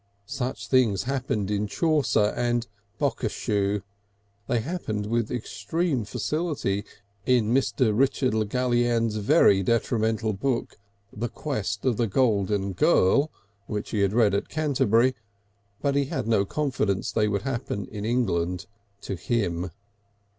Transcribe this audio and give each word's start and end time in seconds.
Such 0.25 0.65
things 0.67 1.03
happened 1.03 1.51
in 1.51 1.67
Chaucer 1.67 2.33
and 2.35 2.65
"Bocashiew," 2.97 3.83
they 4.47 4.59
happened 4.59 5.05
with 5.05 5.29
extreme 5.29 6.05
facility 6.05 6.85
in 7.27 7.53
Mr. 7.53 7.95
Richard 7.95 8.33
Le 8.33 8.47
Gallienne's 8.47 9.17
very 9.17 9.61
detrimental 9.61 10.33
book, 10.33 10.79
The 11.13 11.29
Quest 11.29 11.85
of 11.85 11.97
the 11.97 12.07
Golden 12.07 12.73
Girl, 12.73 13.29
which 13.67 13.91
he 13.91 13.99
had 13.99 14.13
read 14.13 14.33
at 14.33 14.49
Canterbury, 14.49 15.13
but 15.83 15.93
he 15.93 16.05
had 16.05 16.27
no 16.27 16.45
confidence 16.45 17.11
they 17.11 17.27
would 17.27 17.43
happen 17.43 17.85
in 17.85 18.03
England 18.03 18.65
to 19.01 19.13
him. 19.15 19.69